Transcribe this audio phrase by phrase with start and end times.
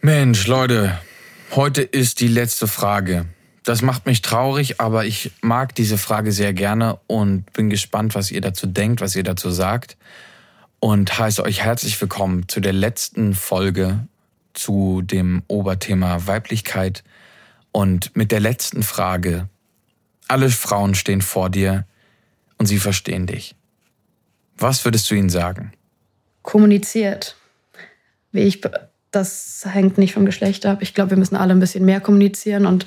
[0.00, 0.96] Mensch, Leute,
[1.52, 3.26] heute ist die letzte Frage.
[3.64, 8.30] Das macht mich traurig, aber ich mag diese Frage sehr gerne und bin gespannt, was
[8.30, 9.96] ihr dazu denkt, was ihr dazu sagt.
[10.78, 14.06] Und heiße euch herzlich willkommen zu der letzten Folge
[14.54, 17.02] zu dem Oberthema Weiblichkeit
[17.72, 19.48] und mit der letzten Frage.
[20.32, 21.84] Alle Frauen stehen vor dir
[22.56, 23.54] und sie verstehen dich.
[24.56, 25.72] Was würdest du ihnen sagen?
[26.40, 27.36] Kommuniziert.
[28.30, 28.62] Wie ich
[29.10, 30.78] das hängt nicht vom Geschlecht ab.
[30.80, 32.86] Ich glaube, wir müssen alle ein bisschen mehr kommunizieren und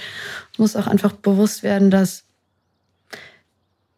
[0.58, 2.24] muss auch einfach bewusst werden, dass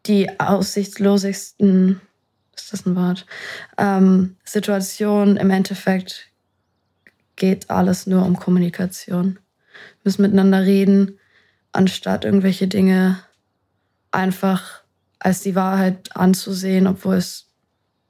[0.07, 2.01] die aussichtslosigsten,
[2.53, 3.25] ist das ein Wort,
[3.77, 6.27] ähm, Situationen im Endeffekt
[7.37, 9.35] geht alles nur um Kommunikation.
[9.35, 11.17] Wir müssen miteinander reden,
[11.71, 13.23] anstatt irgendwelche Dinge
[14.11, 14.81] einfach
[15.19, 17.47] als die Wahrheit anzusehen, obwohl es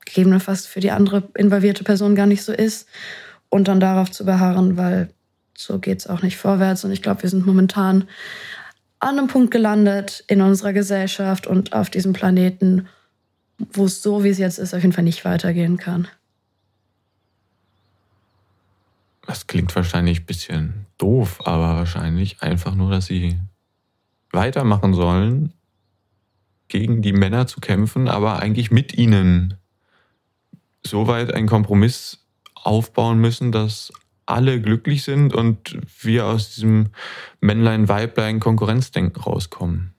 [0.06, 2.88] gegebenenfalls für die andere involvierte Person gar nicht so ist
[3.50, 5.10] und dann darauf zu beharren, weil
[5.56, 6.86] so geht es auch nicht vorwärts.
[6.86, 8.08] Und ich glaube, wir sind momentan
[9.00, 12.88] an einem Punkt gelandet in unserer Gesellschaft und auf diesem Planeten,
[13.58, 16.08] wo es so, wie es jetzt ist, auf jeden Fall nicht weitergehen kann.
[19.26, 23.40] Das klingt wahrscheinlich ein bisschen doof, aber wahrscheinlich einfach nur, dass sie
[24.32, 25.54] weitermachen sollen,
[26.68, 29.56] gegen die Männer zu kämpfen, aber eigentlich mit ihnen
[30.86, 33.92] soweit einen Kompromiss aufbauen müssen, dass
[34.26, 36.90] alle glücklich sind und wir aus diesem
[37.40, 39.94] Männlein-Weiblein-Konkurrenzdenken rauskommen?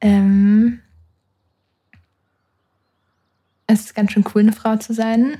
[0.00, 0.80] Ähm,
[3.66, 5.38] es ist ganz schön cool, eine Frau zu sein.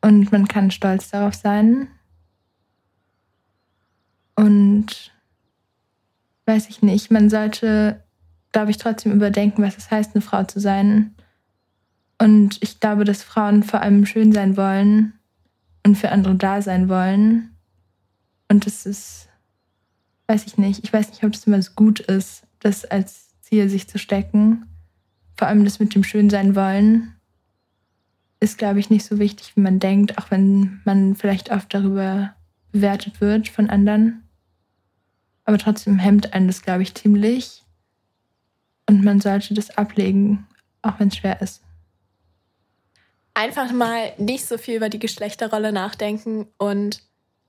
[0.00, 1.88] Und man kann stolz darauf sein.
[4.34, 5.12] Und
[6.50, 8.02] weiß ich nicht, man sollte,
[8.52, 11.14] glaube ich, trotzdem überdenken, was es heißt, eine Frau zu sein.
[12.18, 15.14] Und ich glaube, dass Frauen vor allem schön sein wollen
[15.86, 17.56] und für andere da sein wollen.
[18.48, 19.28] Und das ist,
[20.26, 23.68] weiß ich nicht, ich weiß nicht, ob das immer so gut ist, das als Ziel
[23.68, 24.66] sich zu stecken.
[25.36, 27.14] Vor allem das mit dem schön sein wollen
[28.40, 32.34] ist, glaube ich, nicht so wichtig, wie man denkt, auch wenn man vielleicht oft darüber
[32.72, 34.22] bewertet wird von anderen.
[35.50, 37.64] Aber trotzdem hemmt einen das, glaube ich, ziemlich.
[38.88, 40.46] Und man sollte das ablegen,
[40.82, 41.60] auch wenn es schwer ist
[43.40, 47.02] einfach mal nicht so viel über die Geschlechterrolle nachdenken und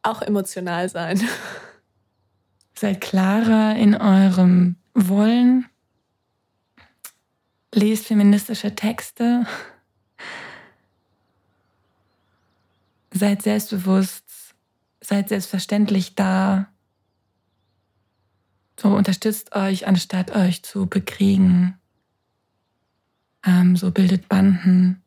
[0.04, 1.22] auch emotional sein.
[2.74, 5.68] Seid klarer in eurem Wollen.
[7.74, 9.46] Lest feministische Texte.
[13.14, 14.24] Seid selbstbewusst.
[15.02, 16.71] Seid selbstverständlich da.
[18.82, 21.78] So unterstützt euch, anstatt euch zu bekriegen.
[23.46, 25.02] Ähm, so bildet Banden.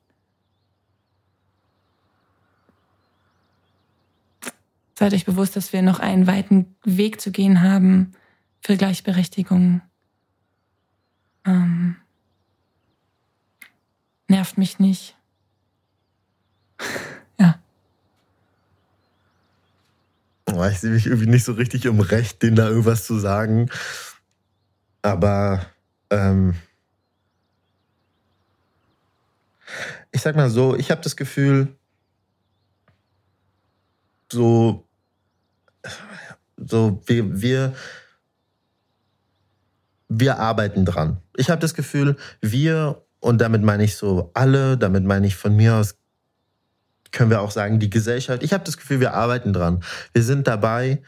[4.97, 8.13] seid euch bewusst, dass wir noch einen weiten Weg zu gehen haben
[8.61, 9.83] für Gleichberechtigung.
[11.45, 11.97] Ähm,
[14.29, 15.17] nervt mich nicht.
[17.39, 17.59] ja.
[20.65, 23.69] Oh, ich mich irgendwie nicht so richtig im Recht, denen da irgendwas zu sagen.
[25.03, 25.67] Aber
[26.11, 26.55] ähm,
[30.13, 31.77] ich sag mal so, ich habe das Gefühl,
[34.33, 34.87] so,
[36.57, 37.75] so wir, wir,
[40.09, 41.19] wir arbeiten dran.
[41.37, 45.55] Ich habe das Gefühl, wir, und damit meine ich so alle, damit meine ich von
[45.57, 45.97] mir aus,
[47.15, 48.43] können wir auch sagen, die Gesellschaft.
[48.43, 49.83] Ich habe das Gefühl, wir arbeiten dran.
[50.13, 51.03] Wir sind dabei,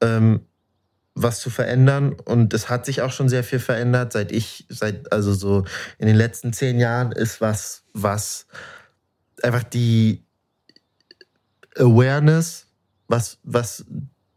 [0.00, 0.40] ähm,
[1.14, 5.12] was zu verändern und es hat sich auch schon sehr viel verändert, seit ich, seit,
[5.12, 5.64] also so
[5.98, 8.46] in den letzten zehn Jahren ist was, was
[9.42, 10.24] einfach die
[11.76, 12.68] Awareness
[13.08, 13.84] was, was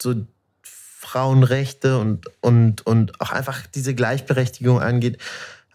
[0.02, 0.26] so
[0.64, 5.18] Frauenrechte und, und, und auch einfach diese Gleichberechtigung angeht,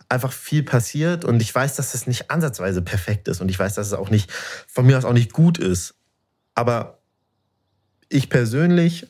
[0.08, 1.24] einfach viel passiert.
[1.24, 3.40] Und ich weiß, dass das nicht ansatzweise perfekt ist.
[3.40, 4.30] Und ich weiß, dass es auch nicht,
[4.66, 5.94] von mir aus auch nicht gut ist.
[6.54, 6.98] Aber
[8.08, 9.06] ich persönlich,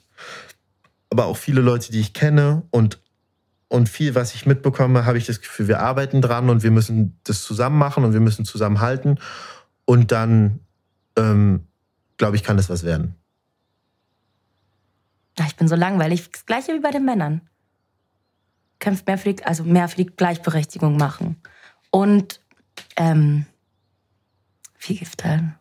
[1.10, 3.00] aber auch viele Leute, die ich kenne und,
[3.68, 7.18] und viel, was ich mitbekomme, habe ich das Gefühl, wir arbeiten dran und wir müssen
[7.24, 9.18] das zusammen machen und wir müssen zusammenhalten.
[9.84, 10.60] Und dann,
[11.16, 11.66] ähm,
[12.16, 13.14] glaube ich, kann das was werden.
[15.46, 16.30] Ich bin so langweilig.
[16.30, 17.42] Das gleiche wie bei den Männern.
[18.78, 21.40] Kämpft mehr für die, also mehr für die Gleichberechtigung machen.
[21.90, 22.40] Und
[22.96, 23.46] ähm,
[24.74, 25.54] viel Gift teilen.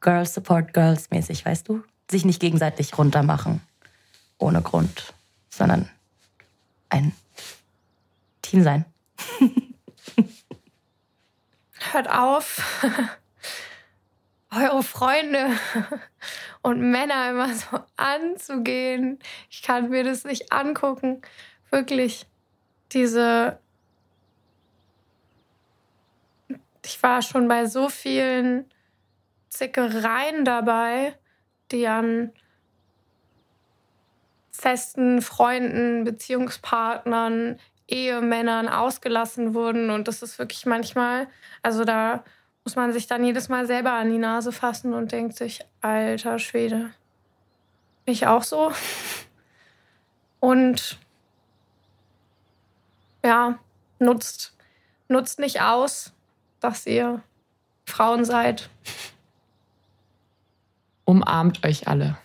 [0.00, 1.82] Girls support Girls mäßig, weißt du?
[2.10, 3.60] Sich nicht gegenseitig runtermachen.
[4.38, 5.14] Ohne Grund.
[5.48, 5.88] Sondern
[6.88, 7.12] ein
[8.42, 8.84] Team sein.
[11.92, 12.82] Hört auf,
[14.50, 15.50] eure Freunde
[16.62, 19.18] und Männer immer so anzugehen.
[19.50, 21.22] Ich kann mir das nicht angucken.
[21.72, 22.26] Wirklich,
[22.92, 23.58] diese.
[26.84, 28.66] Ich war schon bei so vielen
[29.48, 31.16] Zickereien dabei,
[31.70, 32.32] die an
[34.50, 37.58] festen Freunden, Beziehungspartnern,
[37.88, 39.88] Ehemännern ausgelassen wurden.
[39.88, 41.26] Und das ist wirklich manchmal,
[41.62, 42.22] also da
[42.64, 46.38] muss man sich dann jedes Mal selber an die Nase fassen und denkt sich, alter
[46.38, 46.90] Schwede,
[48.04, 48.72] ich auch so.
[50.40, 50.98] Und
[53.24, 53.58] ja,
[53.98, 54.54] nutzt,
[55.08, 56.12] nutzt nicht aus,
[56.60, 57.22] dass ihr
[57.86, 58.70] Frauen seid.
[61.04, 62.16] Umarmt euch alle.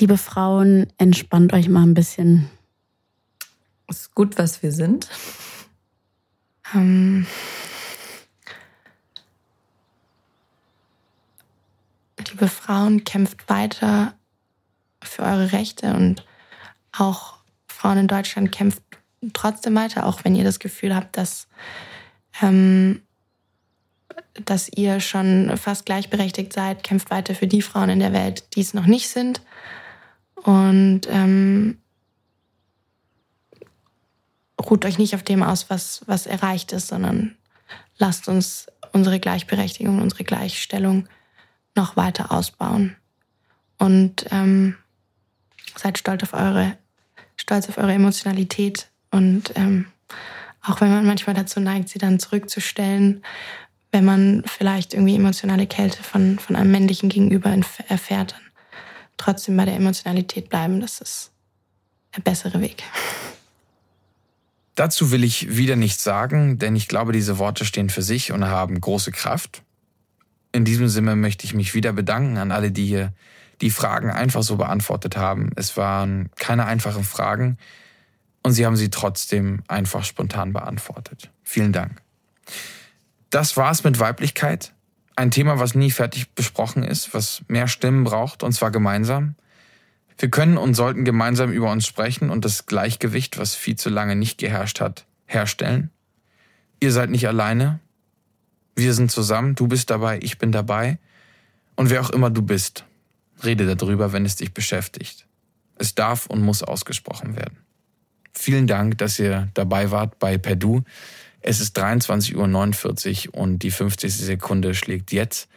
[0.00, 2.50] Liebe Frauen, entspannt euch mal ein bisschen.
[3.88, 5.08] Ist gut, was wir sind.
[6.74, 7.26] Ähm,
[12.28, 14.14] liebe Frauen, kämpft weiter
[15.02, 16.26] für eure Rechte und
[16.92, 17.41] auch
[17.82, 18.80] Frauen in Deutschland kämpft
[19.32, 21.48] trotzdem weiter, auch wenn ihr das Gefühl habt, dass,
[22.40, 23.02] ähm,
[24.44, 28.60] dass ihr schon fast gleichberechtigt seid, kämpft weiter für die Frauen in der Welt, die
[28.60, 29.42] es noch nicht sind.
[30.36, 31.78] Und ähm,
[34.60, 37.36] ruht euch nicht auf dem aus, was, was erreicht ist, sondern
[37.98, 41.08] lasst uns unsere Gleichberechtigung, unsere Gleichstellung
[41.74, 42.94] noch weiter ausbauen.
[43.78, 44.76] Und ähm,
[45.76, 46.78] seid stolz auf eure,
[47.42, 48.88] stolz auf eure Emotionalität.
[49.10, 49.86] Und ähm,
[50.62, 53.22] auch wenn man manchmal dazu neigt, sie dann zurückzustellen,
[53.90, 57.54] wenn man vielleicht irgendwie emotionale Kälte von, von einem männlichen Gegenüber
[57.88, 58.40] erfährt, dann
[59.18, 60.80] trotzdem bei der Emotionalität bleiben.
[60.80, 61.32] Das ist
[62.16, 62.84] der bessere Weg.
[64.74, 68.44] Dazu will ich wieder nichts sagen, denn ich glaube, diese Worte stehen für sich und
[68.44, 69.62] haben große Kraft.
[70.52, 73.12] In diesem Sinne möchte ich mich wieder bedanken an alle, die hier
[73.62, 75.50] die Fragen einfach so beantwortet haben.
[75.56, 77.56] Es waren keine einfachen Fragen
[78.42, 81.30] und sie haben sie trotzdem einfach spontan beantwortet.
[81.44, 82.02] Vielen Dank.
[83.30, 84.74] Das war's mit Weiblichkeit.
[85.14, 89.36] Ein Thema, was nie fertig besprochen ist, was mehr Stimmen braucht, und zwar gemeinsam.
[90.18, 94.16] Wir können und sollten gemeinsam über uns sprechen und das Gleichgewicht, was viel zu lange
[94.16, 95.90] nicht geherrscht hat, herstellen.
[96.80, 97.80] Ihr seid nicht alleine.
[98.74, 100.98] Wir sind zusammen, du bist dabei, ich bin dabei.
[101.76, 102.84] Und wer auch immer du bist,
[103.44, 105.26] Rede darüber, wenn es dich beschäftigt.
[105.78, 107.58] Es darf und muss ausgesprochen werden.
[108.32, 110.82] Vielen Dank, dass ihr dabei wart bei Perdu.
[111.40, 114.14] Es ist 23.49 Uhr und die 50.
[114.14, 115.48] Sekunde schlägt jetzt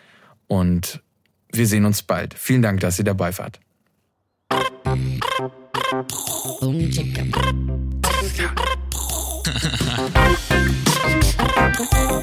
[0.47, 1.01] und
[1.51, 2.33] wir sehen uns bald.
[2.33, 3.59] Vielen Dank, dass ihr dabei wart.